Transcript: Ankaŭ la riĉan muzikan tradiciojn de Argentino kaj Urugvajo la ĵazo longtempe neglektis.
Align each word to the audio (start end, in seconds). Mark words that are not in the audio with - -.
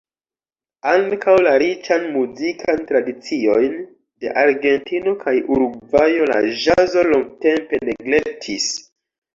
Ankaŭ 0.91 1.35
la 1.47 1.51
riĉan 1.63 2.07
muzikan 2.15 2.81
tradiciojn 2.93 3.77
de 4.25 4.35
Argentino 4.47 5.17
kaj 5.23 5.35
Urugvajo 5.57 6.33
la 6.35 6.43
ĵazo 6.67 7.07
longtempe 7.15 7.85
neglektis. 7.93 8.77